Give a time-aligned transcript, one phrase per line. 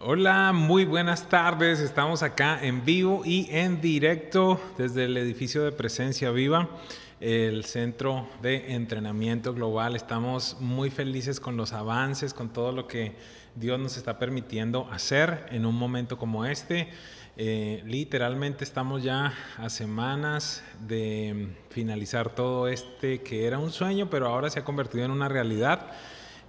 [0.00, 1.80] Hola, muy buenas tardes.
[1.80, 6.68] Estamos acá en vivo y en directo desde el edificio de Presencia Viva,
[7.18, 9.96] el centro de entrenamiento global.
[9.96, 13.16] Estamos muy felices con los avances, con todo lo que
[13.56, 16.90] Dios nos está permitiendo hacer en un momento como este.
[17.36, 24.28] Eh, literalmente estamos ya a semanas de finalizar todo este que era un sueño, pero
[24.28, 25.90] ahora se ha convertido en una realidad.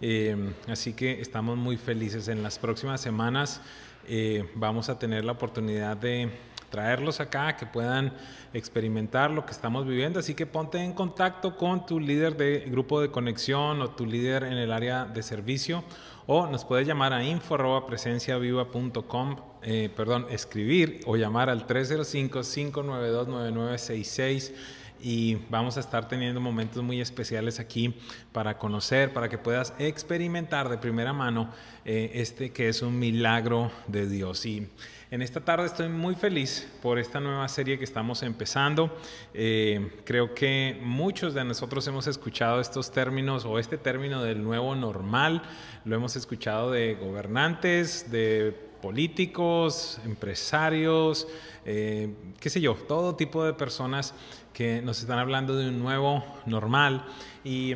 [0.01, 2.27] Eh, así que estamos muy felices.
[2.27, 3.61] En las próximas semanas
[4.07, 6.29] eh, vamos a tener la oportunidad de
[6.69, 8.13] traerlos acá, que puedan
[8.53, 10.19] experimentar lo que estamos viviendo.
[10.19, 14.43] Así que ponte en contacto con tu líder de grupo de conexión o tu líder
[14.43, 15.83] en el área de servicio
[16.27, 24.53] o nos puedes llamar a info.presenciaviva.com, eh, perdón, escribir o llamar al 305-592-9966
[25.01, 27.95] y vamos a estar teniendo momentos muy especiales aquí
[28.31, 31.49] para conocer, para que puedas experimentar de primera mano
[31.85, 34.45] eh, este que es un milagro de Dios.
[34.45, 34.67] Y
[35.11, 38.95] en esta tarde estoy muy feliz por esta nueva serie que estamos empezando.
[39.33, 44.75] Eh, creo que muchos de nosotros hemos escuchado estos términos o este término del nuevo
[44.75, 45.41] normal,
[45.83, 51.27] lo hemos escuchado de gobernantes, de políticos, empresarios,
[51.65, 54.13] eh, qué sé yo, todo tipo de personas
[54.53, 57.05] que nos están hablando de un nuevo normal.
[57.43, 57.75] Y,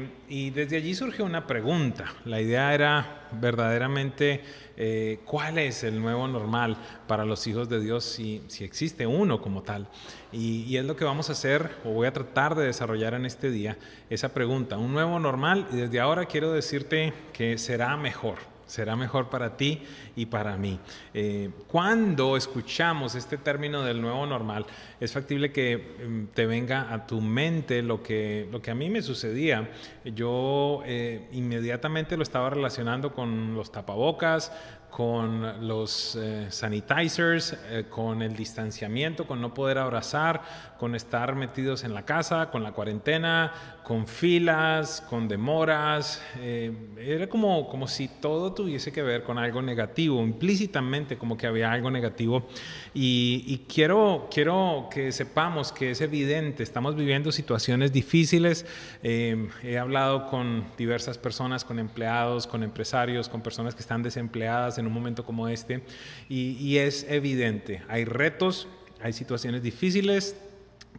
[0.49, 2.13] desde allí surgió una pregunta.
[2.25, 4.43] La idea era verdaderamente
[4.75, 6.75] eh, cuál es el nuevo normal
[7.07, 9.87] para los hijos de Dios, si, existe uno como tal.
[10.31, 13.25] Y, y, es lo que vamos a hacer, o voy a tratar de desarrollar en
[13.25, 13.77] este día,
[14.09, 14.77] esa pregunta.
[14.77, 19.83] Un nuevo normal, y desde ahora quiero decirte que será mejor será mejor para ti
[20.15, 20.79] y para mí.
[21.13, 24.65] Eh, cuando escuchamos este término del nuevo normal,
[24.99, 28.89] es factible que em, te venga a tu mente lo que, lo que a mí
[28.89, 29.69] me sucedía.
[30.03, 34.51] Yo eh, inmediatamente lo estaba relacionando con los tapabocas,
[34.95, 40.43] con los eh, sanitizers, eh, con el distanciamiento, con no poder abrazar,
[40.77, 46.21] con estar metidos en la casa, con la cuarentena, con filas, con demoras.
[46.37, 51.47] Eh, era como, como si todo tuviese que ver con algo negativo, implícitamente como que
[51.47, 52.47] había algo negativo.
[52.93, 58.67] Y, y quiero, quiero que sepamos que es evidente, estamos viviendo situaciones difíciles.
[59.01, 64.87] he hablado con diversas personas, con empleados, con empresarios, con personas que están desempleadas en
[64.87, 65.81] un momento como este.
[66.29, 68.67] Y, es evidente, hay retos,
[69.01, 70.35] hay situaciones difíciles,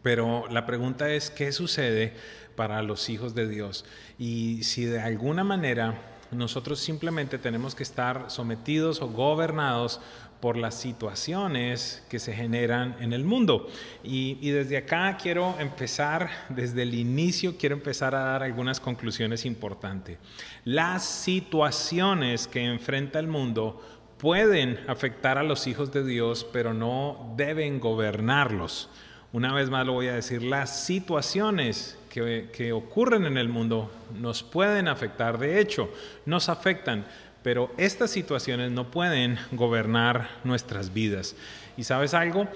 [0.03, 2.13] pero la pregunta es, ¿qué sucede
[2.57, 3.85] para los hijos de Dios?
[4.19, 10.01] Y si de alguna manera nosotros simplemente tenemos que estar sometidos o gobernados
[10.45, 13.67] por las situaciones que se generan en el mundo.
[14.03, 20.19] Y, desde acá quiero empezar, desde el inicio, quiero empezar a dar algunas conclusiones importantes.
[20.65, 23.81] Las situaciones que enfrenta el mundo
[24.19, 28.91] pueden afectar a los hijos de Dios, pero no deben gobernarlos.
[29.33, 34.45] Una vez más lo voy a decir, las situaciones que, ocurren en el mundo nos
[34.45, 35.93] pueden afectar, de hecho,
[36.27, 37.05] nos afectan,
[37.43, 41.35] pero estas situaciones no pueden gobernar nuestras vidas.
[41.77, 42.47] ¿Y sabes algo?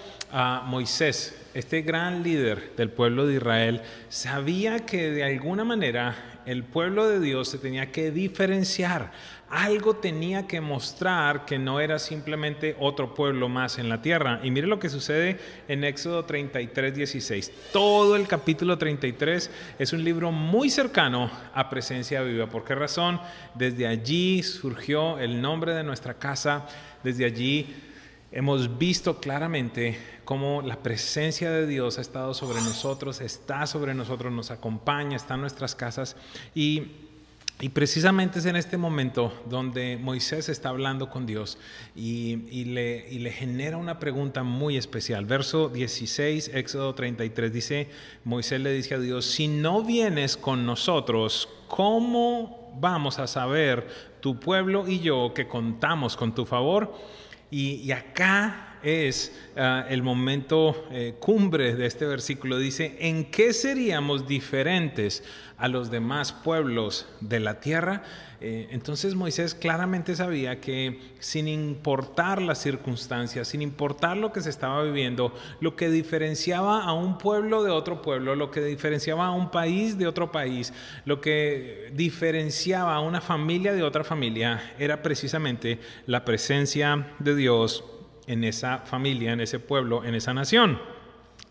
[0.67, 7.07] Moisés, este gran líder del pueblo de Israel, sabía que de alguna manera el pueblo
[7.07, 9.13] de Dios se tenía que diferenciar.
[9.51, 14.41] Algo tenía que mostrar que no era simplemente otro pueblo más en la tierra.
[14.43, 15.39] Y mire lo que sucede
[15.69, 17.53] en Éxodo 33, 16.
[17.71, 22.47] Todo el capítulo 33 es un libro muy cercano a presencia viva.
[22.47, 23.21] ¿Por qué razón?
[23.55, 26.67] Desde allí surgió el nombre de nuestra casa.
[27.05, 27.77] Desde allí
[28.33, 34.33] hemos visto claramente cómo la presencia de Dios ha estado sobre nosotros, está sobre nosotros,
[34.33, 36.17] nos acompaña, está en nuestras casas
[36.55, 37.07] y
[37.61, 41.59] y precisamente es en este momento donde Moisés está hablando con Dios
[41.97, 45.27] y, le, y, le, genera una pregunta muy especial.
[45.27, 47.89] Verso 16, Éxodo 33 dice,
[48.23, 53.89] Moisés le dice a Dios, si no vienes con nosotros, ¿cómo vamos a saber
[54.21, 56.95] tu pueblo y yo que contamos con tu favor?
[57.51, 62.59] Y, acá es ah, el momento eh, cumbre de este versículo.
[62.59, 65.23] Dice, ¿en qué seríamos diferentes
[65.57, 68.03] a los demás pueblos de la tierra?
[68.41, 74.51] Eh, entonces Moisés claramente sabía que sin importar las circunstancias, sin importar lo que se
[74.51, 79.33] estaba viviendo, lo que diferenciaba a un pueblo de otro pueblo, lo que diferenciaba a
[79.33, 80.73] un país de otro país,
[81.05, 87.83] lo que diferenciaba a una familia de otra familia, era precisamente la presencia de Dios
[88.29, 90.79] en esa familia, en ese pueblo, en esa nación.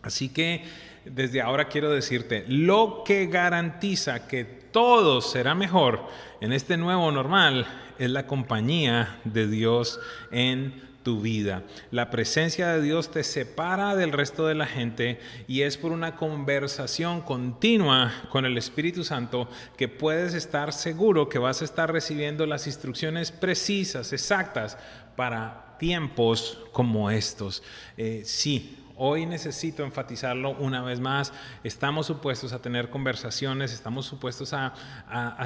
[0.01, 0.63] Así que
[1.03, 6.01] desde ahora quiero decirte, lo que garantiza que todo será mejor
[6.41, 9.99] en este nuevo normal es la compañía de Dios
[10.31, 11.63] en tu vida.
[11.89, 16.15] La presencia de Dios te separa del resto de la gente y es por una
[16.17, 22.45] conversación continua con el Espíritu Santo que puedes estar seguro que vas a estar recibiendo
[22.45, 24.77] las instrucciones precisas, exactas
[25.15, 27.63] para tiempos como estos.
[27.97, 31.31] Eh, sí, Hoy necesito enfatizarlo una vez más.
[31.63, 34.73] Estamos supuestos a tener conversaciones, estamos supuestos a,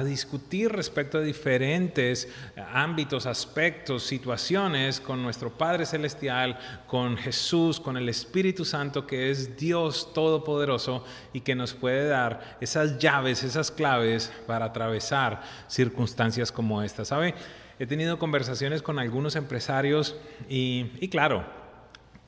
[0.06, 2.28] discutir respecto a diferentes
[2.72, 9.54] ámbitos, aspectos, situaciones con nuestro Padre Celestial, con Jesús, con el Espíritu Santo, que es
[9.54, 11.04] Dios Todopoderoso
[11.34, 17.04] y que nos puede dar esas llaves, esas claves para atravesar circunstancias como esta.
[17.04, 17.34] ¿Sabe?
[17.82, 20.16] He tenido conversaciones con algunos empresarios
[20.48, 21.44] y, y claro,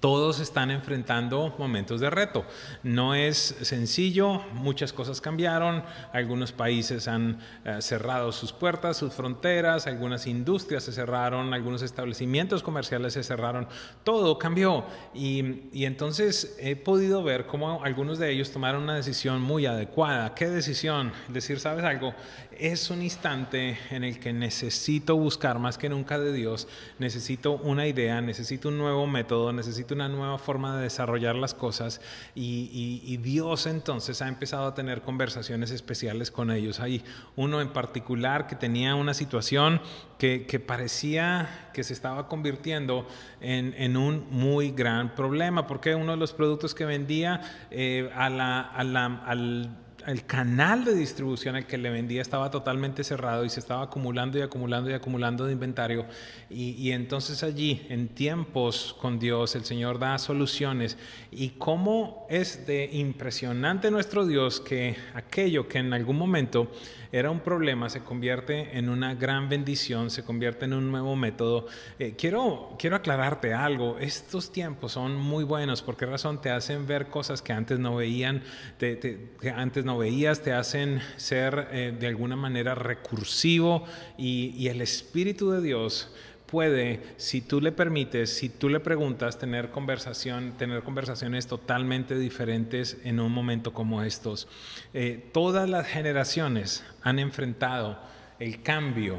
[0.05, 2.45] todos están enfrentando momentos de reto.
[2.83, 9.87] No es sencillo, muchas cosas cambiaron, algunos países han eh, cerrado sus puertas, sus fronteras,
[9.87, 13.67] algunas industrias se cerraron, algunos establecimientos comerciales se cerraron,
[14.05, 14.85] todo cambió.
[15.15, 20.35] Y, y entonces he podido ver cómo algunos de ellos tomaron una decisión muy adecuada.
[20.35, 21.15] ¿Qué decisión?
[21.29, 22.13] Decir, ¿sabes algo?
[22.59, 26.69] Es un instante en el que necesito buscar más que nunca de Dios,
[26.99, 32.01] necesito una idea, necesito un nuevo método, necesito una nueva forma de desarrollar las cosas
[32.35, 36.81] y, Dios entonces ha empezado a tener conversaciones especiales con ellos.
[36.81, 37.03] Hay
[37.37, 39.81] uno en particular que tenía una situación
[40.19, 43.07] que, parecía que se estaba convirtiendo
[43.41, 47.41] en, un muy gran problema, porque uno de los productos que vendía
[47.71, 53.45] eh, a la, al el canal de distribución al que le vendía estaba totalmente cerrado
[53.45, 56.07] y se estaba acumulando y acumulando y acumulando de inventario.
[56.51, 60.97] Y, entonces allí, en tiempos con Dios, el Señor da soluciones.
[61.31, 66.71] Y cómo es de impresionante nuestro Dios que aquello que en algún momento
[67.15, 71.69] era un problema se convierte en una gran bendición, se convierte en un nuevo método.
[72.01, 76.41] Eh, quiero, quiero aclararte algo, estos tiempos son muy buenos, ¿por qué razón?
[76.41, 78.43] Te hacen ver cosas que antes no veían,
[78.81, 83.85] que antes no veías, te hacen ser eh, de alguna manera recursivo
[84.19, 86.11] y el Espíritu de Dios
[86.47, 92.99] puede, si tú le permites, si tú le preguntas, tener conversación, tener conversaciones totalmente diferentes
[93.05, 94.49] en un momento como estos.
[94.93, 97.99] Eh, todas las generaciones han enfrentado
[98.39, 99.19] el cambio,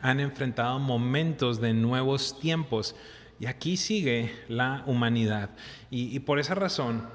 [0.00, 2.94] han enfrentado momentos de nuevos tiempos
[3.38, 5.50] y aquí sigue la humanidad.
[5.90, 7.06] y por esa razón,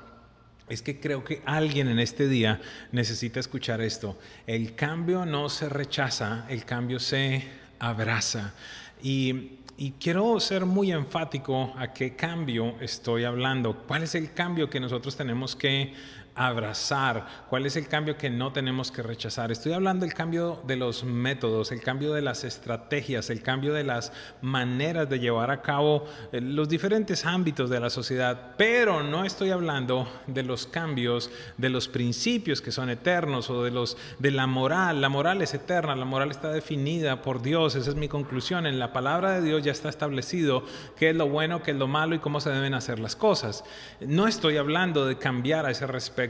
[0.72, 2.62] es que creo que alguien en este día
[2.94, 4.18] necesita escuchar esto.
[4.48, 7.44] El cambio no se rechaza, el cambio se
[7.78, 8.54] abraza.
[9.02, 9.58] Y,
[10.00, 13.84] quiero ser muy enfático a qué cambio estoy hablando.
[13.88, 15.94] ¿Cuál es el cambio que nosotros tenemos que
[16.36, 19.52] abrazar, cuál es el cambio que no tenemos que rechazar.
[19.52, 23.84] Estoy hablando del cambio de los métodos, el cambio de las estrategias, el cambio de
[23.84, 29.26] las maneras de llevar a cabo eh, los diferentes ámbitos de la sociedad, pero no
[29.26, 34.32] estoy hablando de los cambios de los principios que son eternos o de los de
[34.32, 35.02] la moral.
[35.02, 38.66] La moral es eterna, la moral está definida por Dios, esa es mi conclusión.
[38.66, 40.64] En la palabra de Dios ya está establecido
[40.98, 43.66] qué es lo bueno, qué es lo malo y cómo se deben hacer las cosas.
[44.00, 46.21] No estoy hablando de cambiar a ese respecto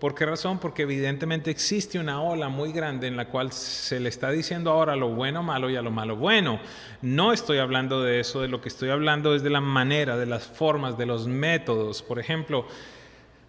[0.00, 0.58] ¿Por qué razón?
[0.58, 4.96] Porque evidentemente existe una ola muy grande en la cual se le está diciendo ahora
[4.96, 6.60] lo bueno malo y a lo malo bueno.
[7.02, 10.26] No estoy hablando de eso, de lo que estoy hablando es de la manera, de
[10.26, 12.02] las formas, de los métodos.
[12.02, 12.66] Por ejemplo,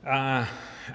[0.04, 0.46] ah,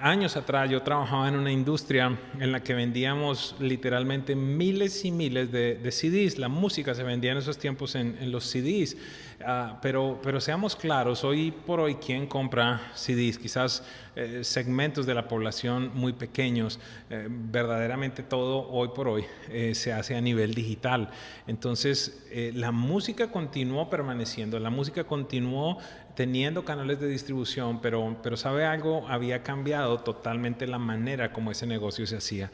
[0.00, 5.50] años atrás yo trabajaba en una industria en la que vendíamos literalmente miles y miles
[5.50, 6.38] de, CDs.
[6.38, 8.96] La música se vendía en esos tiempos en los CDs.
[9.42, 13.38] Ah, pero, pero seamos claros, hoy por hoy, ¿quién compra CDs?
[13.38, 13.82] Quizás
[14.14, 16.78] eh, segmentos de la población muy pequeños.
[17.08, 21.08] Eh, verdaderamente todo hoy por hoy eh, se hace a nivel digital.
[21.46, 25.78] Entonces, la música continuó permaneciendo, la música continuó
[26.14, 29.06] teniendo canales de distribución, pero, pero ¿sabe algo?
[29.08, 32.50] Había cambiado totalmente la manera como ese negocio se hacía.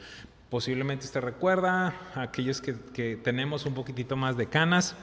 [0.49, 4.95] Posiblemente usted recuerda, aquellos que, que tenemos un poquitito más de canas,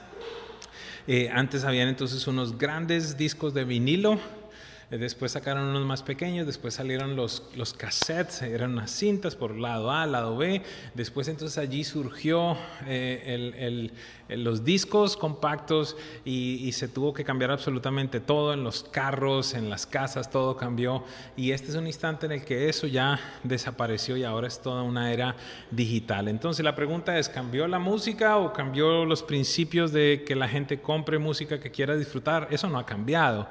[1.07, 4.19] eh, antes habían entonces unos grandes discos de vinilo
[4.89, 9.91] después sacaron unos más pequeños, después salieron los, los cassettes, eran unas cintas por lado
[9.91, 10.61] A, lado B,
[10.93, 13.89] después entonces allí surgió eh,
[14.29, 19.85] los discos compactos y, se tuvo que cambiar absolutamente todo en los carros, en las
[19.85, 21.05] casas, todo cambió
[21.37, 24.83] y este es un instante en el que eso ya desapareció y ahora es toda
[24.83, 25.35] una era
[25.71, 26.27] digital.
[26.27, 30.81] Entonces la pregunta es, ¿cambió la música o cambió los principios de que la gente
[30.81, 32.49] compre música que quiera disfrutar?
[32.51, 33.47] Eso no ha cambiado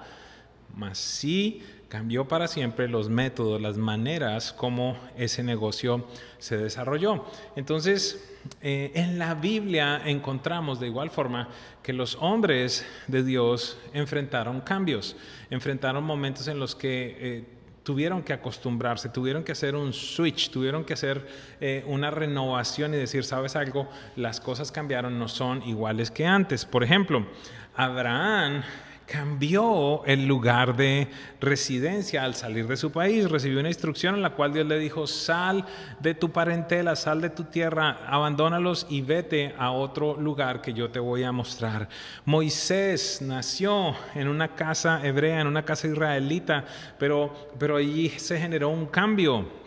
[0.74, 7.24] mas sí cambió para siempre los métodos, las maneras como ese negocio se desarrolló.
[7.54, 11.48] Entonces, eh, en la Biblia encontramos de igual forma
[11.82, 15.16] que los hombres de Dios enfrentaron cambios,
[15.50, 17.16] enfrentaron momentos en los que...
[17.20, 17.44] Eh,
[17.84, 21.28] tuvieron que acostumbrarse, tuvieron que hacer un switch, tuvieron que hacer
[21.60, 23.88] eh, una renovación y decir, ¿sabes algo?
[24.16, 26.64] Las cosas cambiaron, no son iguales que antes.
[26.64, 27.26] Por ejemplo,
[27.76, 28.62] Abraham
[29.06, 31.08] cambió el lugar de
[31.40, 33.30] residencia al salir de su país.
[33.30, 35.64] Recibió una instrucción en la cual Dios le dijo, sal
[36.00, 40.90] de tu parentela, sal de tu tierra, abandónalos y vete a otro lugar que yo
[40.90, 41.88] te voy a mostrar.
[42.24, 46.64] Moisés nació en una casa hebrea, en una casa israelita,
[46.98, 49.64] pero, pero allí se generó un cambio.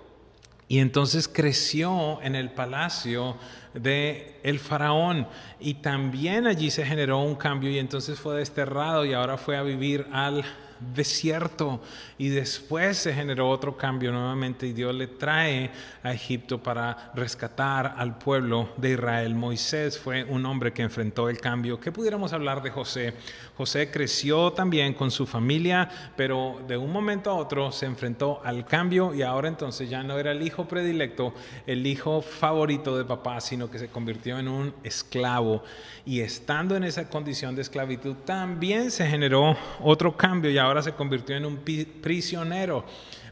[0.69, 3.37] Y entonces creció en el palacio
[3.79, 5.27] de el faraón.
[5.59, 9.63] Y también allí se generó un cambio y entonces fue desterrado y ahora fue a
[9.63, 10.43] vivir al
[10.79, 11.81] desierto
[12.17, 15.71] y después se generó otro cambio nuevamente y Dios le trae
[16.03, 19.35] a Egipto para rescatar al pueblo de Israel.
[19.35, 21.79] Moisés fue un hombre que enfrentó el cambio.
[21.79, 23.13] ¿Qué pudiéramos hablar de José?
[23.57, 28.65] José creció también con su familia, pero de un momento a otro se enfrentó al
[28.65, 31.33] cambio y ahora entonces ya no era el hijo predilecto,
[31.65, 35.63] el hijo favorito de papá, sino que se convirtió en un esclavo.
[36.05, 40.93] Y estando en esa condición de esclavitud también se generó otro cambio y ahora se
[40.93, 42.85] convirtió en un prisionero,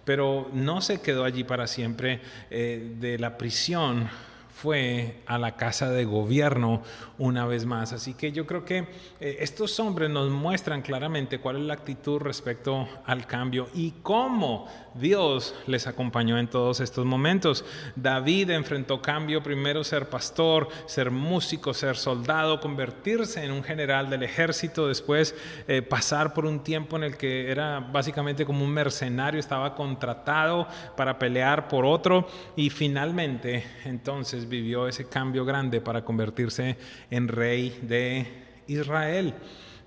[0.04, 4.10] pero no se quedó allí para siempre eh, de la prisión
[4.56, 6.82] fue a la casa de gobierno
[7.18, 7.92] una vez más.
[7.92, 8.88] Así que yo creo que
[9.20, 14.68] eh, estos hombres nos muestran claramente cuál es la actitud respecto al cambio y cómo
[14.94, 17.66] Dios les acompañó en todos estos momentos.
[17.98, 24.24] David enfrentó cambio, primero ser pastor, ser músico, ser soldado, convertirse en un general del
[24.24, 25.36] ejército, después
[25.68, 30.66] eh, pasar por un tiempo en el que era básicamente como un mercenario, estaba contratado
[30.96, 36.78] para pelear por otro y finalmente entonces vivió ese cambio grande para convertirse
[37.10, 38.28] en rey de
[38.68, 39.34] Israel.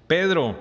[0.06, 0.56] Pedro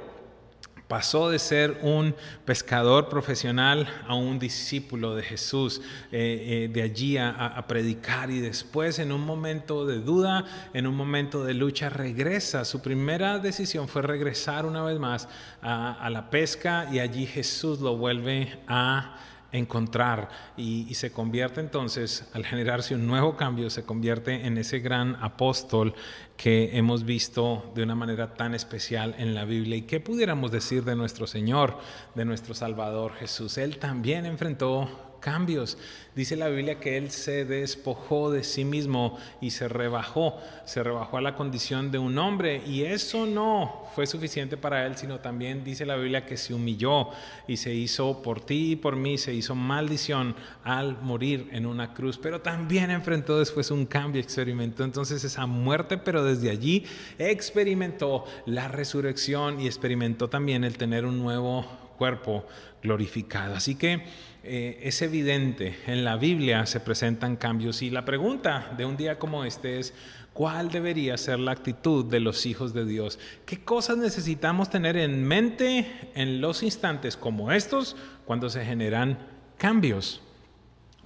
[0.88, 5.82] Pasó de ser un pescador profesional a un discípulo de Jesús,
[6.14, 10.96] eh, eh, de allí a, predicar y después en un momento de duda, en un
[10.96, 12.64] momento de lucha, regresa.
[12.64, 15.28] Su primera decisión fue regresar una vez más
[15.62, 19.18] a la pesca y allí Jesús lo vuelve a
[19.52, 25.16] encontrar y, se convierte entonces, al generarse un nuevo cambio, se convierte en ese gran
[25.22, 25.94] apóstol
[26.36, 29.78] que hemos visto de una manera tan especial en la Biblia.
[29.78, 31.78] ¿Y qué pudiéramos decir de nuestro Señor,
[32.16, 33.58] de nuestro Salvador Jesús?
[33.58, 35.78] Él también enfrentó cambios.
[36.16, 41.18] Dice la Biblia que Él se despojó de sí mismo y se rebajó, se rebajó
[41.18, 45.64] a la condición de un hombre y eso no fue suficiente para Él, sino también
[45.64, 47.10] dice la Biblia que se humilló
[47.48, 51.94] y se hizo por ti y por mí, se hizo maldición al morir en una
[51.94, 56.86] cruz, pero también enfrentó después un cambio, experimentó entonces esa muerte, pero desde allí
[57.20, 61.66] experimentó la resurrección y experimentó también el tener un nuevo
[61.98, 62.46] cuerpo
[62.82, 63.56] glorificado.
[63.56, 64.06] Así que
[64.48, 69.20] eh, es evidente, en la Biblia se presentan cambios y la pregunta de un día
[69.20, 69.94] como este es,
[70.32, 73.20] ¿cuál debería ser la actitud de los hijos de Dios?
[73.46, 79.18] ¿Qué cosas necesitamos tener en mente en los instantes como estos cuando se generan
[79.58, 80.22] cambios?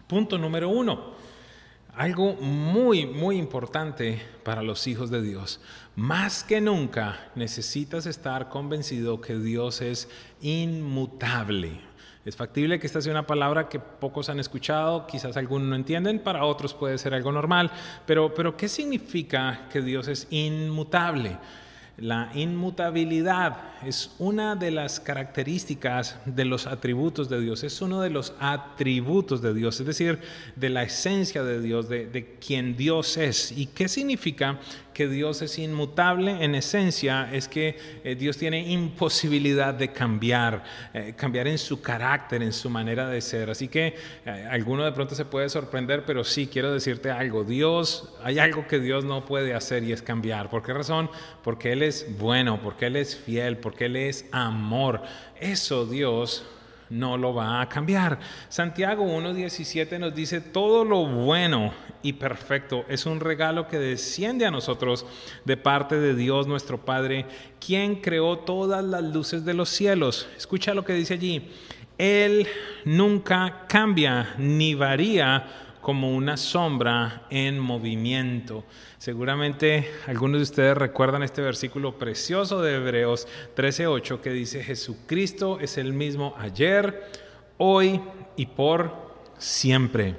[0.06, 1.14] Punto número uno.
[1.96, 5.60] Algo muy, muy importante para los hijos de Dios.
[5.96, 10.10] Más que nunca necesitas estar convencido que Dios es
[10.42, 11.82] inmutable.
[12.24, 16.20] Es factible que esta sea una palabra que pocos han escuchado, quizás algunos no entienden,
[16.20, 17.72] para otros puede ser algo normal,
[18.06, 21.40] pero, pero ¿qué significa que Dios es inmutable?
[22.02, 28.10] La inmutabilidad es una de las características de los atributos de Dios, es uno de
[28.10, 30.20] los atributos de Dios, es decir,
[30.56, 33.52] de la esencia de Dios, de, de quien Dios es.
[33.52, 34.58] ¿Y qué significa
[34.94, 41.14] que Dios es inmutable en esencia es que eh, Dios tiene imposibilidad de cambiar, eh,
[41.16, 43.50] cambiar en su carácter, en su manera de ser.
[43.50, 47.44] Así que eh, alguno de pronto se puede sorprender, pero sí quiero decirte algo.
[47.44, 50.50] Dios, hay algo que Dios no puede hacer y es cambiar.
[50.50, 51.10] ¿Por qué razón?
[51.44, 55.02] Porque Él es bueno, porque Él es fiel, porque Él es amor.
[55.40, 56.44] Eso Dios
[56.92, 58.20] no lo va a cambiar.
[58.50, 64.52] Santiago 1.17 nos dice, todo lo bueno y perfecto es un regalo que desciende a
[64.52, 65.06] nosotros
[65.46, 67.26] de parte de Dios nuestro Padre,
[67.66, 70.28] quien creó todas las luces de los cielos.
[70.38, 71.52] Escucha lo que dice allí.
[71.98, 72.48] Él
[72.84, 78.64] nunca cambia ni varía como una sombra en movimiento.
[78.98, 85.78] Seguramente algunos de ustedes recuerdan este versículo precioso de Hebreos 13:8 que dice, Jesucristo es
[85.78, 87.10] el mismo ayer,
[87.58, 88.00] hoy
[88.36, 88.96] y por
[89.38, 90.16] siempre.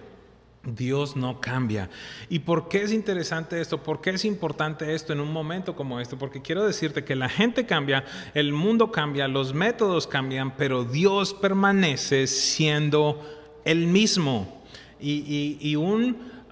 [0.64, 1.90] Dios no cambia.
[2.28, 3.82] ¿Y por qué es interesante esto?
[3.82, 6.16] ¿Por qué es importante esto en un momento como este?
[6.16, 8.04] Porque quiero decirte que la gente cambia,
[8.34, 13.20] el mundo cambia, los métodos cambian, pero Dios permanece siendo
[13.64, 14.61] el mismo.
[15.02, 15.76] Y,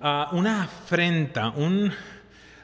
[0.01, 1.93] ah, una afrenta, un,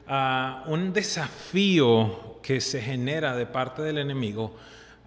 [0.09, 4.55] ah, un desafío que se genera de parte del enemigo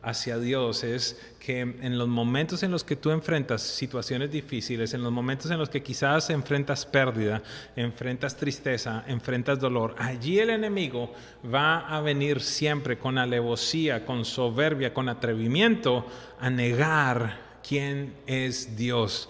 [0.02, 5.04] hacia Dios es que en los momentos en los que tú enfrentas situaciones difíciles, en
[5.04, 7.42] los momentos en los que quizás enfrentas pérdida,
[7.76, 11.14] enfrentas tristeza, enfrentas dolor, allí el enemigo
[11.54, 16.06] va a venir siempre con alevosía, con soberbia, con atrevimiento
[16.40, 19.30] a negar quién es Dios,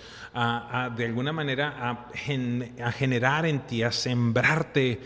[0.95, 4.99] de alguna manera a, generar en ti, a sembrarte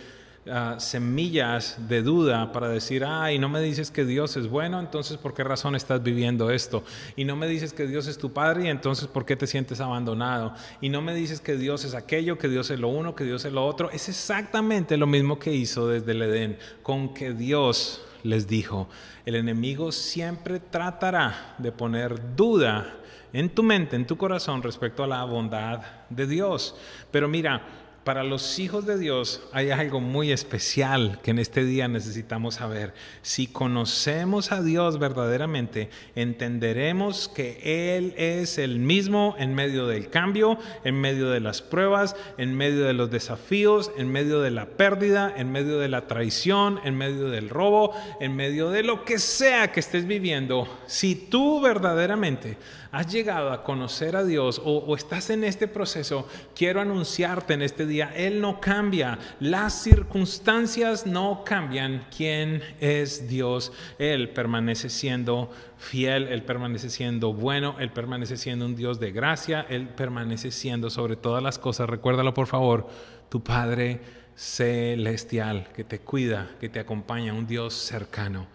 [0.78, 5.18] semillas de duda para decir, ah, y no me dices que Dios es bueno, entonces
[5.18, 6.84] ¿por qué razón estás viviendo esto?
[7.16, 9.80] Y no me dices que Dios es tu Padre, y entonces ¿por qué te sientes
[9.80, 10.54] abandonado?
[10.82, 13.46] Y no me dices que Dios es aquello, que Dios es lo uno, que Dios
[13.46, 13.90] es lo otro.
[13.92, 18.89] Es exactamente lo mismo que hizo desde el Edén, con que Dios les dijo,
[19.25, 23.00] el enemigo siempre tratará de poner duda
[23.34, 26.75] en tu mente, en tu corazón respecto a la bondad de Dios.
[27.12, 27.62] Pero mira,
[28.03, 32.93] para los hijos de Dios hay algo muy especial que en este día necesitamos saber.
[33.22, 40.57] Si conocemos a Dios verdaderamente, entenderemos que Él es el mismo en medio del cambio,
[40.83, 45.33] en medio de las pruebas, en medio de los desafíos, en medio de la pérdida,
[45.36, 49.72] en medio de la traición, en medio del robo, en medio de lo que sea
[49.72, 50.67] que estés viviendo.
[50.88, 52.57] Si tú verdaderamente
[52.94, 57.88] has llegado a conocer a Dios o, estás en este proceso, quiero anunciarte en este
[57.88, 62.06] día, Él no cambia, las circunstancias no cambian.
[62.16, 63.74] ¿Quién es Dios?
[63.98, 69.66] Él permanece siendo fiel, Él permanece siendo bueno, Él permanece siendo un Dios de gracia,
[69.70, 72.88] Él permanece siendo sobre todas las cosas, recuérdalo por favor,
[73.28, 74.02] tu Padre
[74.36, 78.46] celestial que te cuida, que te acompaña, un Dios cercano.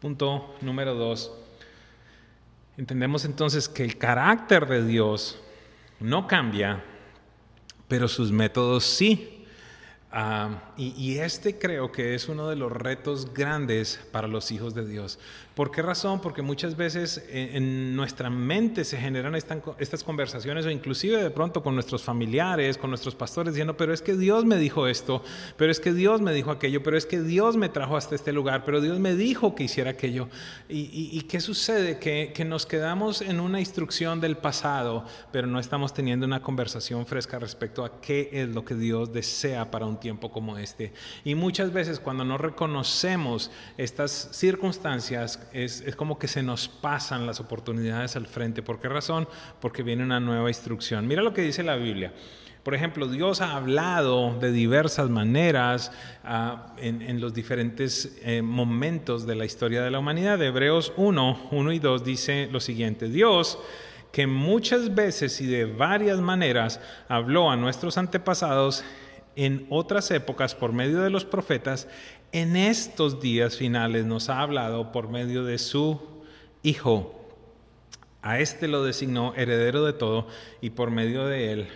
[0.00, 1.43] Punto número dos
[2.76, 5.40] Entendemos entonces que el carácter de Dios
[6.00, 6.84] no cambia,
[7.86, 9.33] pero sus métodos sí.
[10.16, 14.86] Ah, y, este creo que es uno de los retos grandes para los hijos de
[14.86, 15.18] Dios.
[15.56, 16.20] ¿Por qué razón?
[16.20, 21.74] Porque muchas veces en, nuestra mente se generan estas conversaciones o inclusive de pronto con
[21.74, 25.22] nuestros familiares, con nuestros pastores, diciendo, pero es que Dios me dijo esto,
[25.56, 28.32] pero es que Dios me dijo aquello, pero es que Dios me trajo hasta este
[28.32, 30.28] lugar, pero Dios me dijo que hiciera aquello.
[30.68, 31.98] ¿Y, qué sucede?
[31.98, 37.04] Que, que nos quedamos en una instrucción del pasado, pero no estamos teniendo una conversación
[37.04, 40.92] fresca respecto a qué es lo que Dios desea para un tiempo como este.
[41.24, 47.26] Y muchas veces cuando no reconocemos estas circunstancias, es, es, como que se nos pasan
[47.26, 48.60] las oportunidades al frente.
[48.60, 49.26] ¿Por qué razón?
[49.62, 51.06] Porque viene una nueva instrucción.
[51.06, 52.12] Mira lo que dice la Biblia.
[52.62, 55.90] Por ejemplo, Dios ha hablado de diversas maneras
[56.22, 60.42] ah, en, los diferentes eh, momentos de la historia de la humanidad.
[60.42, 63.58] Hebreos 1, 1 y 2 dice lo siguiente, Dios
[64.14, 68.84] que muchas veces y de varias maneras habló a nuestros antepasados
[69.36, 71.88] en otras épocas por medio de los profetas,
[72.32, 76.00] en estos días finales nos ha hablado por medio de su
[76.62, 77.20] Hijo.
[78.22, 80.26] A este lo designó heredero de todo
[80.62, 81.68] y por medio de él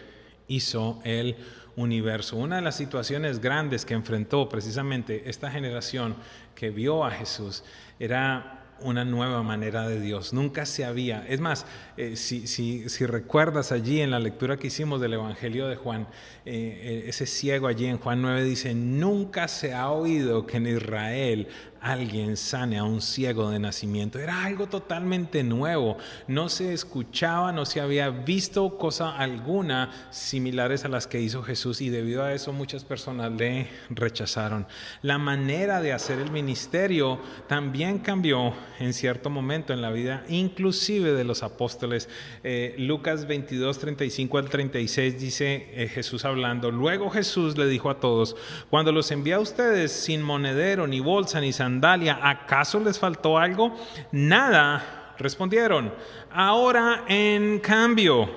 [0.49, 1.37] hizo el
[1.77, 2.37] universo.
[2.37, 6.17] Una de las situaciones grandes que enfrentó precisamente esta generación
[6.55, 7.63] que vio a Jesús
[8.01, 10.33] era una nueva manera de Dios.
[10.33, 11.25] Nunca se había.
[11.29, 15.69] Es más, eh, si, si, si, recuerdas allí en la lectura que hicimos del Evangelio
[15.69, 16.07] de Juan,
[16.45, 20.67] eh, eh, ese ciego allí en Juan 9 dice, nunca se ha oído que en
[20.67, 21.49] Israel
[21.81, 24.19] alguien sane a un ciego de nacimiento.
[24.19, 25.97] Era algo totalmente nuevo.
[26.27, 31.81] No se escuchaba, no se había visto cosa alguna similares a las que hizo Jesús
[31.81, 34.67] y debido a eso muchas personas le rechazaron.
[35.03, 41.13] La manera de hacer el ministerio también cambió en cierto momento en la vida, inclusive
[41.13, 42.09] de los apóstoles.
[42.43, 48.01] Eh, Lucas 22, 35 al 36 dice eh, Jesús hablando, luego Jesús le dijo a
[48.01, 48.37] todos,
[48.71, 51.53] cuando los envía a ustedes sin monedero, ni bolsa, ni
[51.85, 53.77] ¿acaso les faltó algo?
[54.13, 55.93] Nada, respondieron.
[56.31, 58.31] Ahora, en cambio,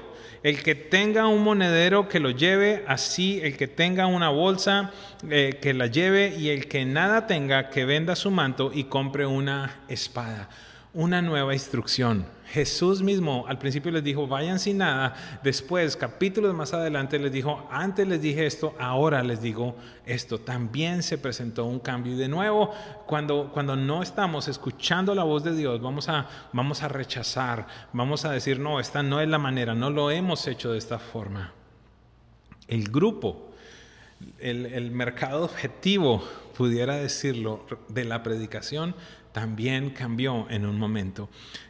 [0.43, 4.91] el que tenga un monedero que lo lleve, así el que tenga una bolsa
[5.29, 9.25] eh, que la lleve y el que nada tenga que venda su manto y compre
[9.25, 10.49] una espada.
[10.93, 12.25] una nueva instrucción.
[12.51, 15.39] Jesús mismo al principio les dijo, vayan sin nada.
[15.41, 20.37] Después, capítulos más adelante, les dijo, antes les dije esto, ahora les digo esto.
[20.37, 22.13] También se presentó un cambio.
[22.13, 22.71] Y de nuevo,
[23.07, 28.25] cuando, cuando no estamos escuchando la voz de Dios, vamos a, vamos a rechazar, vamos
[28.25, 31.53] a decir, no, esta no es la manera, no lo hemos hecho de esta forma.
[32.67, 33.49] El grupo,
[34.39, 36.21] el, el mercado objetivo,
[36.57, 38.93] pudiera decirlo, de la predicación
[39.31, 41.29] también cambió en un momento.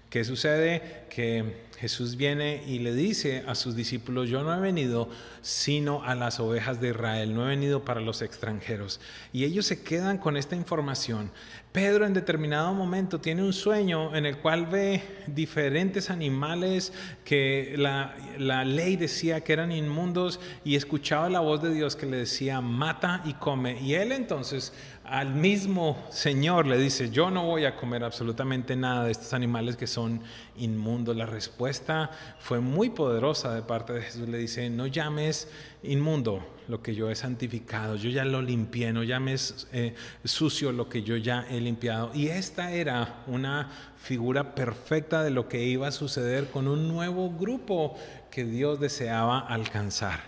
[0.09, 1.05] ¿Qué sucede?
[1.09, 5.09] Que Jesús viene y le dice a sus discípulos, yo no he venido
[5.41, 8.99] sino a las ovejas de Israel, no he venido para los extranjeros.
[9.33, 11.31] Y ellos se quedan con esta información.
[11.71, 16.93] Pedro en determinado momento tiene un sueño en el cual ve diferentes animales
[17.23, 22.05] que la, la ley decía que eran inmundos y escuchaba la voz de Dios que
[22.05, 23.81] le decía, mata y come.
[23.81, 29.05] Y él entonces al mismo Señor le dice, yo no voy a comer absolutamente nada
[29.05, 30.21] de estos animales que son
[30.57, 31.15] inmundos.
[31.15, 34.29] La respuesta fue muy poderosa de parte de Jesús.
[34.29, 35.49] Le dice, no llames
[35.83, 40.87] inmundo lo que yo he santificado, yo ya lo limpié, no llames eh, sucio lo
[40.87, 42.11] que yo ya he limpiado.
[42.13, 47.29] Y esta era una figura perfecta de lo que iba a suceder con un nuevo
[47.29, 47.97] grupo
[48.29, 50.21] que Dios deseaba alcanzar.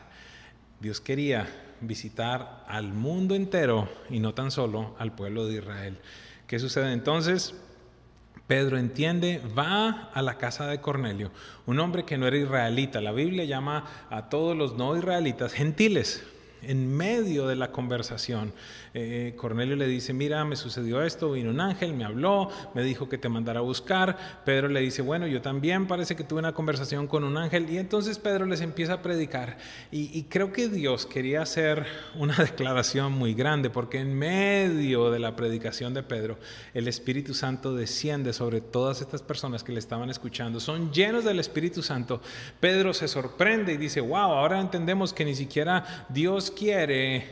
[0.82, 1.48] Dios quería
[1.88, 6.00] visitar al mundo entero y no tan solo al pueblo de Israel.
[6.48, 7.56] ¿Qué sucede entonces?
[8.48, 11.32] Pedro entiende, va a la casa de Cornelio,
[11.66, 13.00] un hombre que no era israelita.
[13.00, 16.24] La Biblia llama a todos los no israelitas gentiles,
[16.68, 18.54] en medio de la conversación.
[18.94, 23.10] Eh, Cornelio le dice, mira, me sucedió esto, vino un ángel, me habló, me dijo
[23.10, 24.42] que te mandara a buscar.
[24.46, 27.70] Pedro le dice, bueno, yo también parece que tuve una conversación con un ángel.
[27.70, 29.58] Y entonces Pedro les empieza a predicar.
[29.92, 35.36] Y, creo que Dios quería hacer una declaración muy grande, porque en medio de la
[35.36, 36.38] predicación de Pedro,
[36.74, 40.60] el Espíritu Santo desciende sobre todas estas personas que le estaban escuchando.
[40.60, 42.22] Son llenos del Espíritu Santo.
[42.60, 47.24] Pedro se sorprende y dice, wow, ahora entendemos que ni siquiera Dios quiere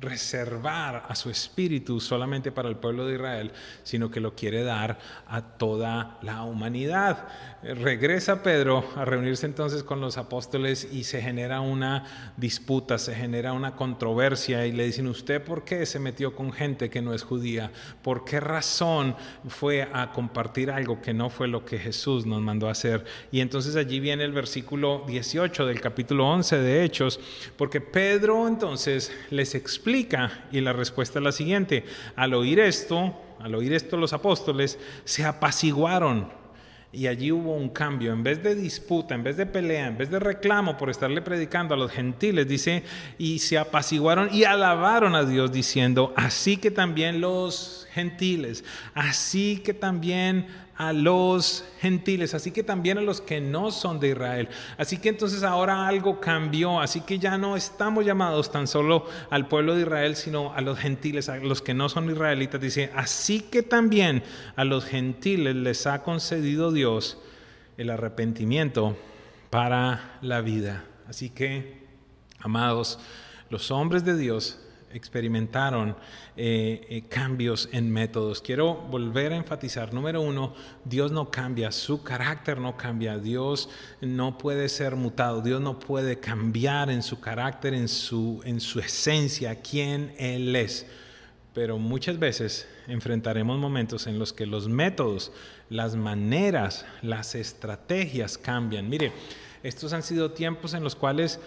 [0.00, 4.98] reservar a su espíritu solamente para el pueblo de Israel, sino que lo quiere dar
[5.26, 7.26] a toda la humanidad.
[7.62, 13.52] Regresa Pedro a reunirse entonces con los apóstoles y se genera una disputa, se genera
[13.52, 17.24] una controversia y le dicen, ¿usted por qué se metió con gente que no es
[17.24, 17.72] judía?
[18.02, 19.16] ¿Por qué razón
[19.48, 23.04] fue a compartir algo que no fue lo que Jesús nos mandó a hacer?
[23.32, 27.18] Y entonces allí viene el versículo 18 del capítulo 11 de Hechos,
[27.56, 29.87] porque Pedro entonces les explica
[30.52, 35.24] y la respuesta es la siguiente, al oír esto, al oír esto los apóstoles se
[35.24, 36.30] apaciguaron
[36.92, 38.12] y allí hubo un cambio.
[38.12, 41.74] En vez de disputa, en vez de pelea, en vez de reclamo por estarle predicando
[41.74, 42.82] a los gentiles, dice,
[43.18, 49.74] y se apaciguaron y alabaron a Dios diciendo, así que también los gentiles, así que
[49.74, 54.48] también a los gentiles, así que también a los que no son de Israel.
[54.76, 59.48] Así que entonces ahora algo cambió, así que ya no estamos llamados tan solo al
[59.48, 62.60] pueblo de Israel, sino a los gentiles, a los que no son israelitas.
[62.60, 64.22] Dice, así que también
[64.54, 67.18] a los gentiles les ha concedido Dios
[67.76, 68.96] el arrepentimiento
[69.50, 70.84] para la vida.
[71.08, 71.88] Así que,
[72.38, 73.00] amados,
[73.50, 74.60] los hombres de Dios
[74.92, 75.96] experimentaron
[76.36, 78.40] eh, eh, cambios en métodos.
[78.40, 83.68] Quiero volver a enfatizar, número uno, Dios no cambia, su carácter no cambia, Dios
[84.00, 88.80] no puede ser mutado, Dios no puede cambiar en su carácter, en su, en su
[88.80, 90.86] esencia, quién Él es.
[91.54, 95.32] Pero muchas veces enfrentaremos momentos en los que los métodos,
[95.70, 98.88] las maneras, las estrategias cambian.
[98.88, 99.12] Mire,
[99.62, 101.40] estos han sido tiempos en los cuales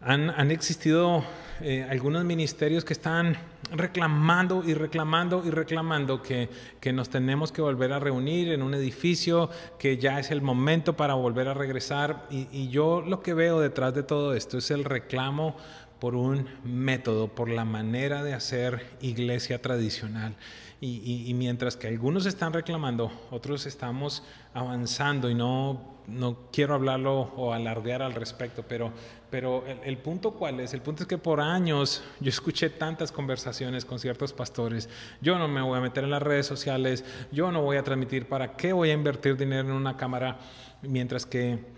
[0.00, 1.24] han, existido
[1.60, 3.36] eh, algunos ministerios que están
[3.72, 6.48] reclamando y reclamando y reclamando que,
[6.92, 11.14] nos tenemos que volver a reunir en un edificio, que ya es el momento para
[11.14, 12.26] volver a regresar.
[12.30, 15.56] y yo lo que veo detrás de todo esto es el reclamo
[16.00, 20.34] por un método, por la manera de hacer iglesia tradicional.
[20.80, 24.22] Y, mientras que algunos están reclamando, otros estamos
[24.54, 28.92] avanzando y no, no quiero hablarlo o alardear al respecto, pero,
[29.28, 33.10] pero el, el, punto cuál es, el punto es que por años yo escuché tantas
[33.10, 34.88] conversaciones con ciertos pastores,
[35.20, 38.28] yo no me voy a meter en las redes sociales, yo no voy a transmitir,
[38.28, 40.38] ¿para qué voy a invertir dinero en una cámara?
[40.82, 41.77] Mientras que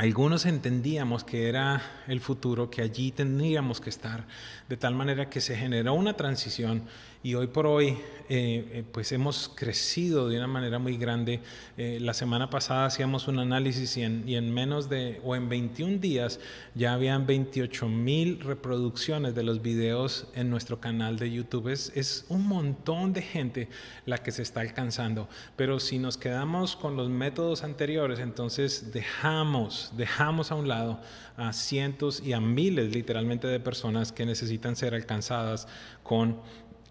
[0.00, 4.24] algunos entendíamos que era el futuro, que allí tendríamos que estar,
[4.66, 6.84] de tal manera que se generó una transición
[7.22, 7.98] y hoy por hoy
[8.32, 11.40] eh, eh, pues hemos crecido de una manera muy grande.
[11.76, 16.38] Eh, la semana pasada hacíamos un análisis y en, menos de o en 21 días
[16.76, 21.68] ya habían 28 mil reproducciones de los videos en nuestro canal de YouTube.
[21.68, 23.68] Es, es un montón de gente
[24.06, 29.92] la que se está alcanzando, pero si nos quedamos con los métodos anteriores, entonces dejamos,
[29.96, 31.00] dejamos a un lado
[31.36, 35.66] a cientos y a miles literalmente de personas que necesitan ser alcanzadas
[36.04, 36.38] con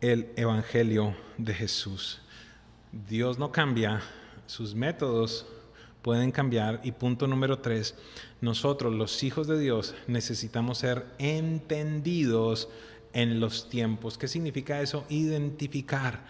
[0.01, 2.21] el Evangelio de Jesús.
[3.07, 4.01] Dios no cambia,
[4.47, 5.45] sus métodos
[6.01, 6.81] pueden cambiar.
[6.83, 7.95] Y punto número tres,
[8.41, 12.69] nosotros los hijos de Dios necesitamos ser entendidos
[13.13, 14.17] en los tiempos.
[14.17, 15.05] ¿Qué significa eso?
[15.09, 16.25] Identificar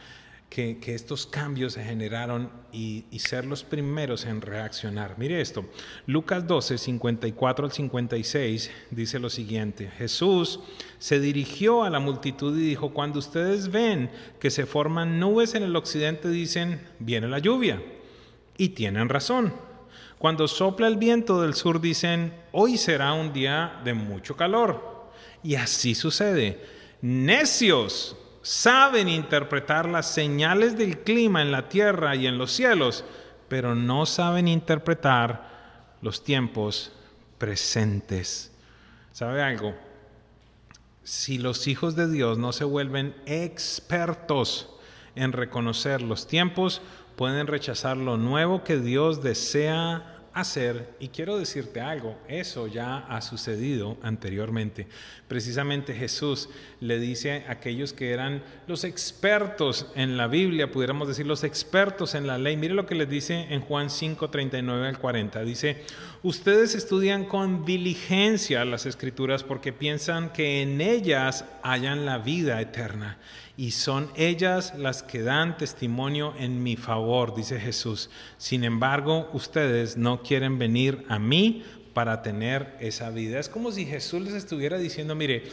[0.50, 5.16] que, estos cambios se generaron y, ser los primeros en reaccionar.
[5.18, 5.66] Mire esto,
[6.08, 10.60] Lucas 12, 54 al 56 dice lo siguiente, Jesús
[10.98, 14.10] se dirigió a la multitud y dijo, cuando ustedes ven
[14.40, 17.82] que se forman nubes en el occidente, dicen, viene la lluvia.
[18.58, 19.54] Y tienen razón.
[20.18, 25.10] Cuando sopla el viento del sur, dicen, hoy será un día de mucho calor.
[25.42, 26.60] Y así sucede.
[27.02, 33.04] Necios saben interpretar las señales del clima en la tierra y en los cielos,
[33.48, 36.92] pero no saben interpretar los tiempos
[37.38, 38.52] presentes.
[39.12, 39.76] ¿Sabe algo?
[41.04, 44.70] Si los hijos de Dios no se vuelven expertos
[45.16, 46.82] en reconocer los tiempos,
[47.16, 53.22] pueden rechazar lo nuevo que Dios desea hacer, y quiero decirte algo, eso ya ha
[53.22, 54.88] sucedido anteriormente.
[55.28, 56.50] Precisamente Jesús
[56.80, 62.16] le dice a aquellos que eran los expertos en la Biblia, pudiéramos decir los expertos
[62.16, 65.84] en la ley, mire lo que les dice en Juan 5, 39 al 40, dice,
[66.24, 73.18] ustedes estudian con diligencia las escrituras porque piensan que en ellas hayan la vida eterna
[73.60, 78.10] y son ellas las que dan testimonio en mi favor, dice Jesús.
[78.38, 83.38] Sin embargo, ustedes no quieren venir a mí para tener esa vida.
[83.38, 85.44] Es como si Jesús les estuviera diciendo, mire,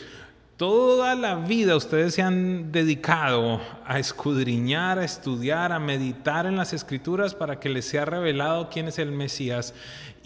[0.57, 6.73] toda la vida ustedes se han dedicado a escudriñar, a estudiar, a meditar en las
[6.73, 9.75] escrituras para que les sea revelado quién es el Mesías.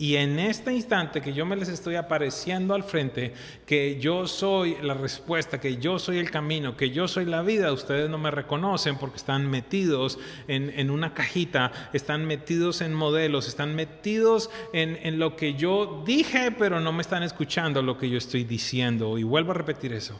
[0.00, 3.34] Y en este instante que yo me les estoy apareciendo al frente,
[3.66, 7.70] que yo soy la respuesta, que yo soy el camino, que yo soy la vida,
[7.70, 13.74] ustedes no me reconocen porque están metidos en, una cajita, están metidos en modelos, están
[13.74, 18.16] metidos en, en lo que yo dije, pero no me están escuchando lo que yo
[18.16, 19.18] estoy diciendo.
[19.18, 20.18] Y vuelvo a repetir eso.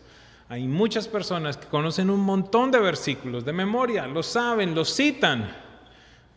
[0.51, 5.70] Hay muchas personas que conocen un montón de versículos de memoria, lo saben, lo citan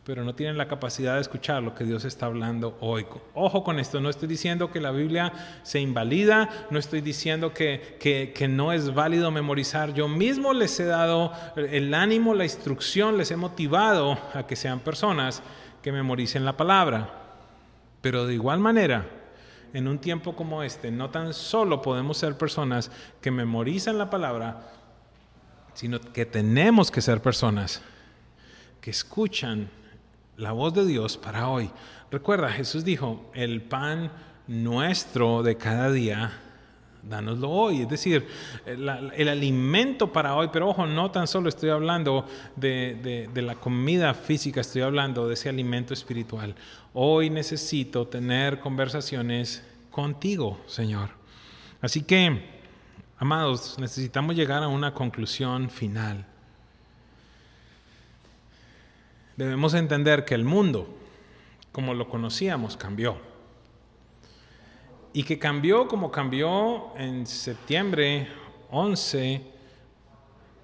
[0.06, 3.06] pero no tienen la capacidad de escuchar lo que Dios está hablando hoy.
[3.34, 5.32] Ojo con esto, no estoy diciendo que la Biblia
[5.64, 9.94] se invalida, no estoy diciendo que, que, no es válido memorizar.
[9.94, 14.82] Yo mismo les he dado el ánimo, la instrucción, les he motivado a que sean
[14.82, 15.42] personas
[15.82, 17.10] que memoricen la palabra.
[18.02, 19.06] Pero de igual manera,
[19.74, 24.70] en un tiempo como este, no tan solo podemos ser personas que memorizan la palabra,
[25.74, 27.82] sino que tenemos que ser personas
[28.82, 29.70] que escuchan
[30.38, 31.70] la voz de Dios para hoy.
[32.12, 34.12] Recuerda, Jesús dijo, el pan
[34.48, 36.32] nuestro de cada día,
[37.02, 37.82] dánoslo hoy.
[37.82, 38.28] Es decir,
[38.66, 44.14] el, alimento para hoy, pero ojo, no tan solo estoy hablando de, de la comida
[44.14, 46.56] física, estoy hablando de ese alimento espiritual.
[46.94, 51.10] Hoy necesito tener conversaciones contigo, Señor.
[51.82, 52.42] Así que,
[53.18, 56.26] amados, necesitamos llegar a una conclusión final.
[59.38, 60.88] Debemos entender que el mundo,
[61.72, 63.18] como lo conocíamos, cambió.
[65.14, 68.28] Y que cambió como cambió en septiembre
[68.72, 69.42] 11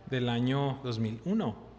[0.10, 1.70] del año 2001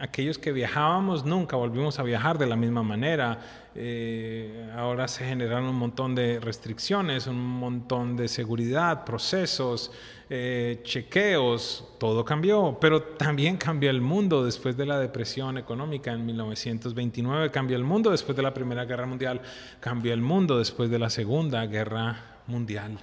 [0.00, 3.38] aquellos que viajábamos nunca volvimos a viajar de la misma manera.
[3.74, 9.92] Eh, ahora se generaron un montón de restricciones, un montón de seguridad, procesos,
[10.28, 16.26] eh, chequeos, todo cambió, pero también cambió el mundo después de la depresión económica en
[16.26, 19.40] 1929, cambió el mundo después de la Primera Guerra Mundial,
[19.78, 22.98] cambió el mundo después de la Segunda Guerra Mundial.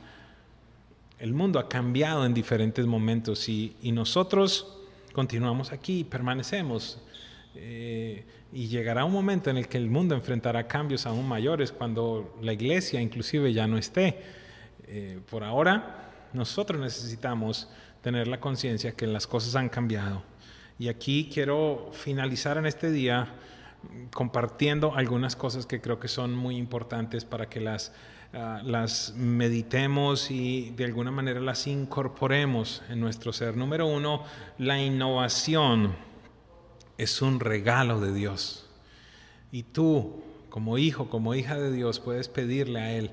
[1.19, 4.77] El mundo ha cambiado en diferentes momentos y, nosotros
[5.13, 6.99] continuamos aquí, permanecemos.
[7.55, 12.37] Eh, y llegará un momento en el que el mundo enfrentará cambios aún mayores cuando
[12.41, 14.21] la iglesia inclusive ya no esté.
[14.87, 17.69] Eh, por ahora, nosotros necesitamos
[18.01, 20.23] tener la conciencia que las cosas han cambiado.
[20.79, 23.33] Y aquí quiero finalizar en este día
[24.13, 27.93] compartiendo algunas cosas que creo que son muy importantes para que las,
[28.33, 33.57] ah, las meditemos y de alguna manera las incorporemos en nuestro ser.
[33.57, 34.23] Número uno,
[34.57, 35.95] la innovación
[36.97, 38.65] es un regalo de Dios.
[39.51, 43.11] Y tú, como hijo, como hija de Dios, puedes pedirle a Él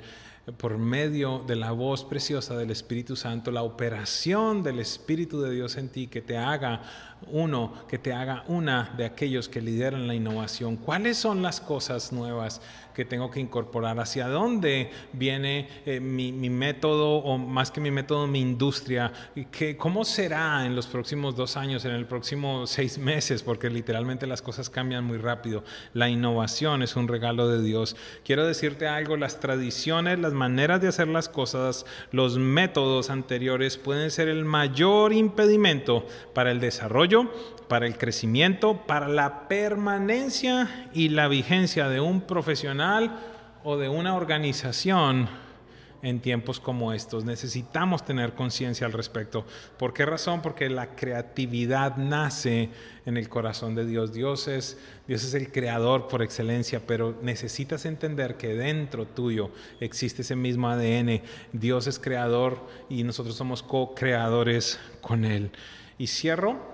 [0.59, 5.77] por medio de la voz preciosa del Espíritu Santo, la operación del Espíritu de Dios
[5.77, 6.83] en ti que te haga
[7.31, 10.77] uno, que te haga una de aquellos que lideran la innovación.
[10.77, 12.61] ¿Cuáles son las cosas nuevas
[12.95, 13.99] que tengo que incorporar?
[13.99, 19.13] ¿Hacia dónde viene eh, mi, método o más que mi método, mi industria?
[19.51, 23.43] ¿Qué, ¿Cómo será en los próximos dos años, en el próximo seis meses?
[23.43, 25.65] Porque literalmente las cosas cambian muy rápido.
[25.93, 27.97] La innovación es un regalo de Dios.
[28.25, 34.11] Quiero decirte algo, las tradiciones, las maneras de hacer las cosas, los métodos anteriores pueden
[34.11, 37.14] ser el mayor impedimento para el desarrollo
[37.69, 43.19] para el crecimiento, para la permanencia y la vigencia de un profesional
[43.63, 45.29] o de una organización
[46.05, 47.25] en tiempos como estos.
[47.25, 49.47] Necesitamos tener conciencia al respecto.
[49.79, 50.43] ¿Por qué razón?
[50.43, 52.69] Porque la creatividad nace
[53.07, 54.13] en el corazón de Dios.
[54.13, 59.51] Dios es, Dios es el creador por excelencia, pero necesitas entender que dentro tuyo
[59.81, 61.23] existe ese mismo ADN.
[61.55, 65.51] Dios es creador y nosotros somos co-creadores con Él.
[65.97, 66.74] Y cierro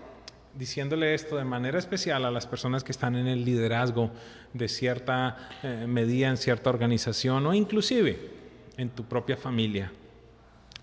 [0.55, 4.11] diciéndole esto de manera especial a las personas que están en el liderazgo
[4.53, 8.31] de cierta eh, medida en cierta organización o inclusive
[8.77, 9.93] en tu propia familia.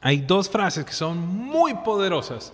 [0.02, 2.54] Hay dos frases que son muy poderosas,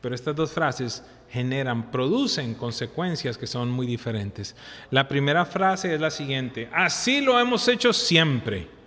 [0.00, 4.56] pero estas dos frases generan, producen consecuencias que son muy diferentes.
[4.90, 8.80] La primera frase es la siguiente, así lo hemos hecho siempre.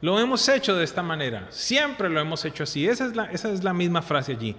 [0.00, 2.88] Lo hemos hecho de esta manera, siempre lo hemos hecho así.
[2.88, 4.56] Esa es esa es la misma frase allí.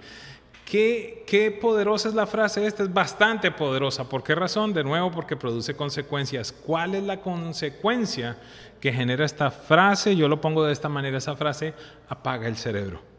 [0.64, 2.82] ¿Qué, poderosa es la frase esta?
[2.82, 4.08] Es bastante poderosa.
[4.08, 4.72] ¿Por qué razón?
[4.72, 6.52] De nuevo, porque produce consecuencias.
[6.52, 8.36] ¿Cuál es la consecuencia
[8.80, 10.16] que genera esta frase?
[10.16, 11.74] Yo lo pongo de esta manera, esa frase
[12.08, 13.13] apaga el cerebro.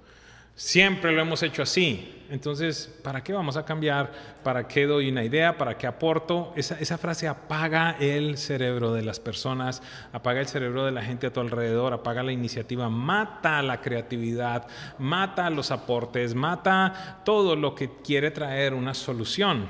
[0.55, 2.23] Siempre lo hemos hecho así.
[2.29, 4.11] Entonces, ¿para qué vamos a cambiar?
[4.41, 5.57] ¿Para qué doy una idea?
[5.57, 6.53] ¿Para qué aporto?
[6.55, 11.33] Esa, frase apaga el cerebro de las personas, apaga el cerebro de la gente a
[11.33, 14.65] tu alrededor, apaga la iniciativa, mata la creatividad,
[14.97, 19.67] mata los aportes, mata todo lo que quiere traer una solución.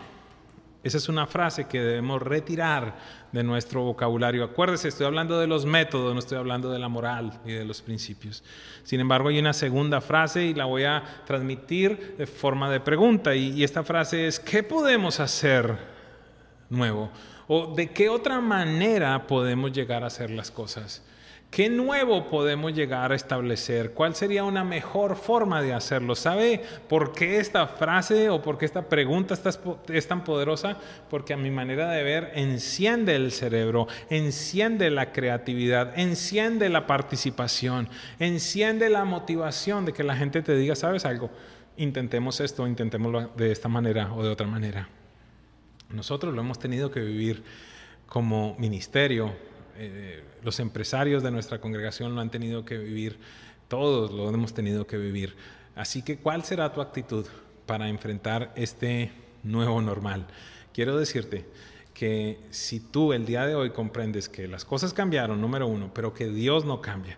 [0.85, 2.95] Esa es una frase que debemos retirar
[3.31, 4.43] de nuestro vocabulario.
[4.43, 7.81] Acuérdese, estoy hablando de los métodos, no estoy hablando de la moral y de los
[7.81, 8.43] principios.
[8.83, 13.33] Sin embargo, hay una segunda frase y la voy a transmitir de forma de pregunta.
[13.33, 15.75] Y, y esta frase es, ¿qué podemos hacer
[16.69, 17.09] nuevo?
[17.47, 21.01] ¿O de qué otra manera podemos llegar a hacer las cosas?
[21.55, 23.91] ¿Qué nuevo podemos llegar a establecer?
[23.93, 26.13] ¿Cuál sería una mejor forma de hacerlo?
[26.13, 29.39] ¿Sabe por qué esta frase o por qué esta pregunta
[29.87, 30.75] es tan poderosa?
[31.09, 37.87] Porque a mi manera de ver enciende el cerebro, enciende la creatividad, enciende la participación,
[38.19, 41.29] enciende la motivación de que la gente te diga, ¿sabes algo?
[41.77, 44.89] Intentemos esto, intentémoslo de esta manera o de otra manera.
[45.87, 47.43] Nosotros lo hemos tenido que vivir
[48.07, 53.17] como ministerio eh, los empresarios de nuestra congregación lo han tenido que vivir,
[53.67, 55.35] todos lo hemos tenido que vivir.
[55.75, 57.25] Así que, ¿cuál será tu actitud
[57.65, 59.11] para enfrentar este
[59.43, 60.25] nuevo normal?
[60.73, 61.45] Quiero decirte
[61.93, 66.13] que si tú el día de hoy comprendes que las cosas cambiaron, número uno, pero
[66.13, 67.17] que Dios no cambia,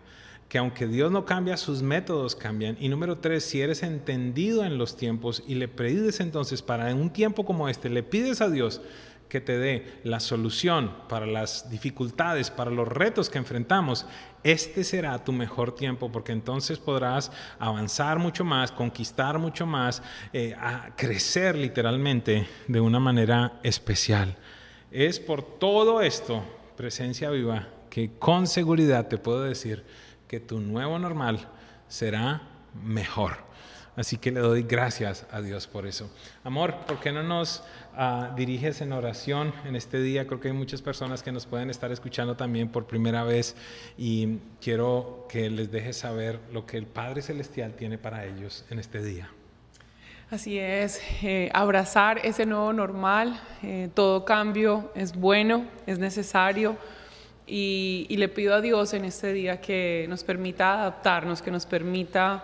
[0.50, 2.78] que aunque Dios no cambia, sus métodos cambian.
[2.80, 7.10] Y número tres, si eres entendido en los tiempos y le pides entonces para un
[7.12, 8.82] tiempo como este, le pides a Dios
[9.30, 14.06] que te dé la solución para las dificultades, para los retos que enfrentamos,
[14.44, 20.56] este será tu mejor tiempo porque entonces podrás avanzar mucho más, conquistar mucho más, eh,
[20.96, 24.38] crecer literalmente de una manera especial.
[24.92, 26.44] Es por todo esto,
[26.78, 29.84] presencia viva, que con seguridad te puedo decir
[30.28, 31.48] que tu nuevo normal
[31.88, 32.42] será
[32.84, 33.48] mejor.
[33.98, 36.10] Así que le doy gracias a Dios por eso.
[36.44, 37.64] Amor, ¿por qué no nos
[37.98, 40.26] ah, diriges en oración en este día?
[40.28, 43.56] Creo que hay muchas personas que nos pueden estar escuchando también por primera vez
[43.98, 48.80] y quiero que les dejes saber lo que el Padre Celestial tiene para ellos en
[48.80, 49.30] este día.
[50.30, 56.78] Así es, eh, abrazar ese nuevo normal, eh, todo cambio es bueno, es necesario.
[57.50, 62.44] y le pido a Dios en este día que nos permita adaptarnos, que nos permita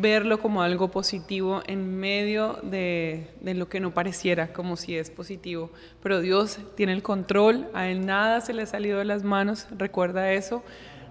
[0.00, 5.70] verlo como algo positivo en medio de, lo que no pareciera como si es positivo.
[6.02, 9.68] Pero Dios tiene el control, a Él nada se le ha salido de las manos,
[9.76, 10.64] recuerda eso,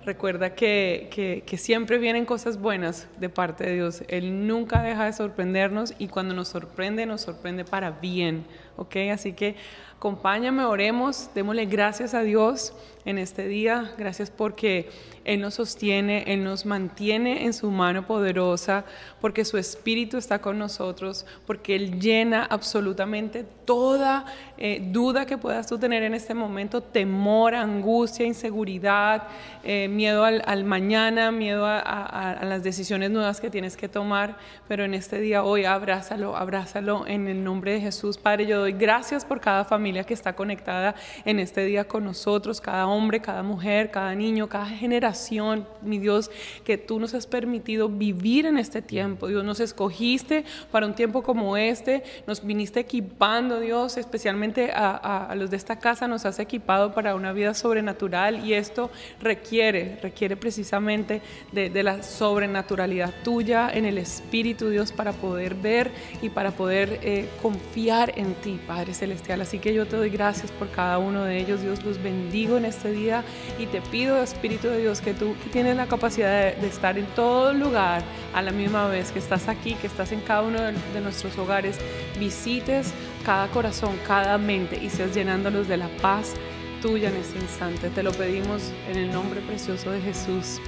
[0.06, 4.04] recuerda que, que siempre vienen cosas buenas de parte de Dios.
[4.10, 8.98] Él nunca deja de sorprendernos y cuando nos sorprende, nos sorprende para bien, ¿ok?
[9.14, 9.56] Así que
[10.04, 12.74] acompáñame, oremos, démosle gracias a Dios
[13.06, 14.90] en este día, gracias porque
[15.26, 18.86] Él nos sostiene, Él nos mantiene en su mano poderosa,
[19.22, 24.26] porque su Espíritu está con nosotros, porque Él llena absolutamente toda
[24.58, 29.24] eh, duda que puedas tú tener en este momento, temor, angustia, inseguridad,
[29.64, 34.84] eh, miedo al, mañana, miedo a, a, las decisiones nuevas que tienes que tomar, pero
[34.84, 38.18] en este día hoy abrázalo, abrázalo en el nombre de Jesús.
[38.18, 42.60] Padre, yo doy gracias por cada familia que está conectada en este día con nosotros,
[42.60, 46.32] cada hombre, cada mujer, cada niño, cada generación, mi Dios,
[46.64, 49.28] que tú nos has permitido vivir en este tiempo.
[49.28, 55.52] Dios, nos escogiste para un tiempo como este, nos viniste equipando, Dios, especialmente a, los
[55.52, 58.90] de esta casa, nos has equipado para una vida sobrenatural y esto
[59.22, 61.22] requiere, requiere precisamente
[61.52, 65.92] de, la sobrenaturalidad tuya en el Espíritu, Dios, para poder ver
[66.22, 69.42] y para poder eh, confiar en ti, Padre Celestial.
[69.42, 72.66] Así que yo te doy gracias por cada uno de ellos, Dios, los bendigo en
[72.66, 73.24] este día
[73.60, 77.06] y te pido, Espíritu de Dios, que tú que tienes la capacidad de, estar en
[77.08, 78.04] todo lugar
[78.34, 81.80] a la misma vez, que estás aquí, que estás en cada uno de, nuestros hogares,
[82.20, 82.94] visites
[83.26, 86.34] cada corazón, cada mente y seas llenándolos de la paz
[86.82, 87.90] tuya en este instante.
[87.90, 90.60] Te lo pedimos en el nombre precioso de Jesús.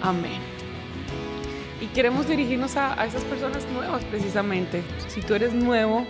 [0.00, 0.40] Amén.
[1.80, 4.82] Y queremos dirigirnos a esas personas nuevas precisamente.
[5.08, 6.06] Si tú eres nuevo,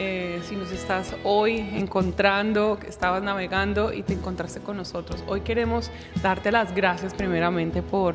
[0.00, 5.24] eh, si nos estás hoy encontrando, estabas navegando y te encontraste con nosotros.
[5.26, 5.90] Hoy queremos
[6.22, 8.14] darte las gracias primeramente por,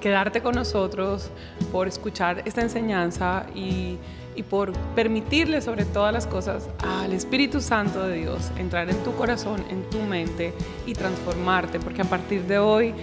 [0.00, 1.30] quedarte con nosotros,
[1.72, 3.98] por escuchar esta enseñanza y,
[4.36, 9.12] y por permitirle sobre todas las cosas al Espíritu Santo de Dios entrar en tu
[9.16, 10.54] corazón, en tu mente
[10.86, 12.94] y transformarte, porque a partir de hoy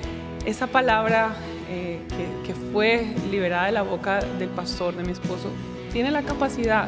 [0.46, 1.34] esa palabra
[1.70, 5.50] eh, que, que fue liberada de la boca del pastor, de mi esposo,
[5.92, 6.88] tiene la capacidad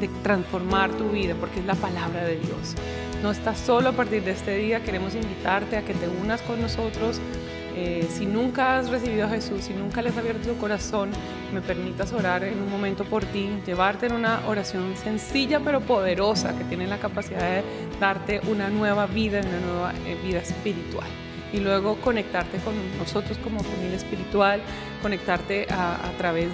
[0.00, 2.74] de transformar tu vida, porque es la palabra de Dios.
[3.22, 6.60] No estás solo a partir de este día, queremos invitarte a que te unas con
[6.60, 7.20] nosotros.
[7.76, 11.10] Eh, si nunca has recibido a Jesús, si nunca le has abierto tu corazón,
[11.52, 16.56] me permitas orar en un momento por ti, llevarte en una oración sencilla pero poderosa
[16.58, 17.62] que tiene la capacidad de
[18.00, 21.08] darte una nueva vida, una nueva eh, vida espiritual
[21.52, 24.60] y luego conectarte con nosotros como familia espiritual,
[25.02, 26.48] conectarte a, través,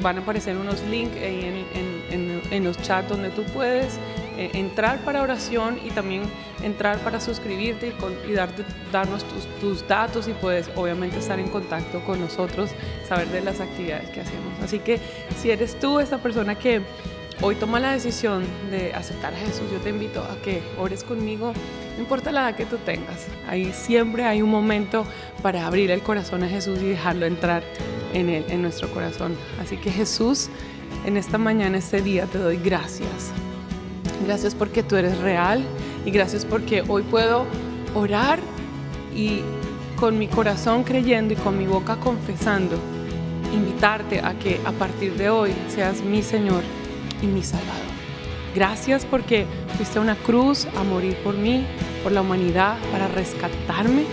[0.00, 1.64] van a aparecer unos links en,
[2.10, 3.98] en, en, los chats donde tú puedes
[4.36, 6.22] eh, entrar para oración y también
[6.62, 9.24] entrar para suscribirte y, y darte, darnos
[9.60, 12.70] tus, datos y puedes obviamente estar en contacto con nosotros,
[13.08, 14.52] saber de las actividades que hacemos.
[14.62, 15.00] Así que
[15.40, 16.82] si eres tú esta persona que
[17.40, 21.52] hoy toma la decisión de aceptar a Jesús, yo te invito a que ores conmigo,
[21.96, 25.04] no importa la edad que tú tengas, ahí siempre hay un momento
[25.42, 27.62] para abrir el corazón a Jesús y dejarlo entrar
[28.12, 29.36] en, él, en nuestro corazón.
[29.60, 30.48] Así que Jesús,
[31.04, 33.30] en esta mañana, este día, te doy gracias.
[34.26, 35.64] Gracias porque tú eres real
[36.04, 37.46] y gracias porque hoy puedo
[37.94, 38.40] orar
[39.14, 39.42] y
[39.96, 42.76] con mi corazón creyendo y con mi boca confesando,
[43.52, 46.62] invitarte a que a partir de hoy seas mi Señor
[47.22, 47.98] y mi Salvador.
[48.54, 49.46] Gracias porque
[49.76, 51.64] fuiste a una cruz a morir por mí,
[52.02, 54.04] por la humanidad, para rescatarme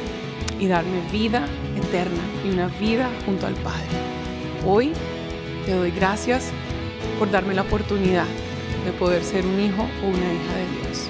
[0.60, 1.46] y darme vida
[1.76, 3.88] eterna y una vida junto al Padre.
[4.66, 4.94] Hoy
[5.66, 6.52] te doy gracias
[7.18, 8.26] por darme la oportunidad
[8.86, 11.10] de poder ser un hijo o una hija de Dios.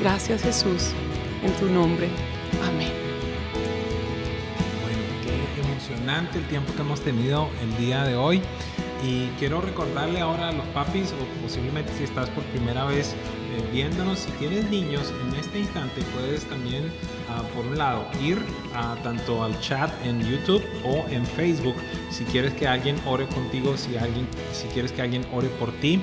[0.00, 0.90] Gracias Jesús,
[1.42, 2.08] en tu nombre.
[2.66, 2.92] Amén.
[4.82, 8.40] Bueno, qué emocionante el tiempo que hemos tenido el día de hoy.
[9.04, 13.14] Y quiero recordarle ahora a los papis, o posiblemente si estás por primera vez
[13.72, 16.90] viéndonos, si tienes niños, en este instante puedes también,
[17.28, 18.38] ah, por un lado, ir
[18.74, 21.76] a, tanto al chat en YouTube o en Facebook,
[22.10, 26.00] si quieres que alguien ore contigo, si, alguien, si quieres que alguien ore por ti.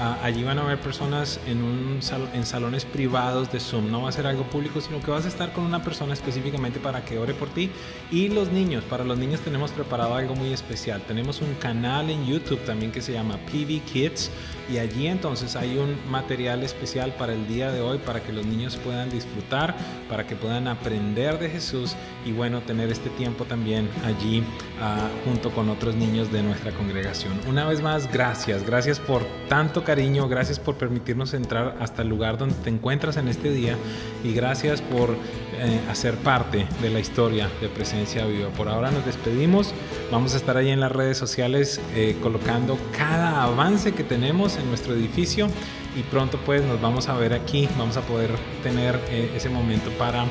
[0.00, 2.00] Ah, allí van a haber personas en, un
[2.32, 3.92] en salones privados de Zoom.
[3.92, 6.80] No va a ser algo público, sino que vas a estar con una persona específicamente
[6.80, 7.70] para que ore por ti.
[8.10, 11.00] Y los niños, para los niños tenemos preparado algo muy especial.
[11.06, 14.32] Tenemos un canal en YouTube también que se llama PV Kids.
[14.68, 18.46] Y allí entonces hay un material especial para el día de hoy para que los
[18.46, 19.74] niños puedan disfrutar,
[20.08, 24.44] para que puedan aprender de Jesús y bueno, tener este tiempo también allí
[24.80, 27.32] ah, junto con otros niños de nuestra congregación.
[27.48, 32.38] Una vez más, gracias, gracias por tanto cariño, gracias por permitirnos entrar hasta el lugar
[32.38, 33.76] donde te encuentras en este día
[34.22, 38.50] y gracias por eh, hacer parte de la historia de Presencia Viva.
[38.50, 39.74] Por ahora nos despedimos,
[40.12, 44.68] vamos a estar ahí en las redes sociales eh, colocando cada avance que tenemos en
[44.68, 45.48] nuestro edificio
[45.96, 48.30] y pronto pues nos vamos a ver aquí, vamos a poder
[48.62, 50.24] tener eh, ese momento para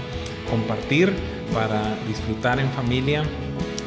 [0.49, 1.11] compartir,
[1.53, 3.23] para disfrutar en familia.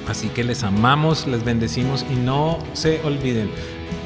[0.08, 3.50] Así que les amamos, les bendecimos y no se olviden,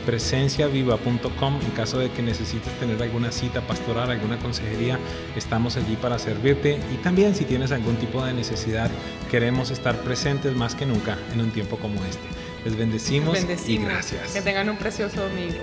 [0.08, 4.98] presenciaviva.com en caso de que necesites tener alguna cita pastoral, alguna consejería,
[5.36, 8.90] estamos allí para servirte y también si tienes algún tipo de necesidad,
[9.30, 12.22] queremos estar presentes más que nunca en un tiempo como este.
[12.64, 13.82] Les bendecimos, bendecimos.
[13.82, 14.32] y gracias.
[14.32, 15.58] Que tengan un precioso domingo.